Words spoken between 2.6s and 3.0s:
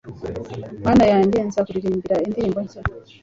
nshya